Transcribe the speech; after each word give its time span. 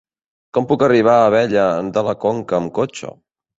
Com 0.57 0.65
puc 0.71 0.85
arribar 0.87 1.17
a 1.17 1.27
Abella 1.27 1.67
de 1.99 2.05
la 2.09 2.17
Conca 2.27 2.61
amb 2.63 2.75
cotxe? 2.81 3.15